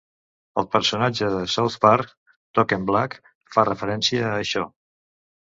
El 0.59 0.65
personatge 0.75 1.29
de 1.33 1.41
"South 1.55 1.75
Park", 1.83 2.15
Token 2.61 2.89
Black, 2.89 3.19
fa 3.59 3.67
referència 3.71 4.27
a 4.31 4.35
això. 4.41 4.67